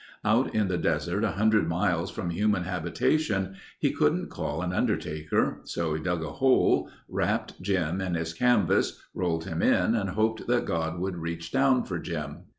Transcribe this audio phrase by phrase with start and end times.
[0.25, 5.93] Out in the desert 100 miles from human habitation he couldn't call an undertaker, so
[5.93, 10.65] he dug a hole, wrapped Jim in his canvas, rolled him in and hoped that
[10.65, 12.45] God would reach down for Jim.